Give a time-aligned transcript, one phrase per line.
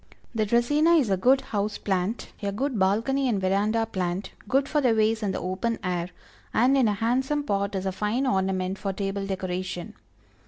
[0.33, 4.81] The Dracæna is a good house plant, a good balcony and veranda plant, good for
[4.81, 6.09] the vase in the open air,
[6.55, 9.93] and in a handsome pot is a fine ornament for table decoration.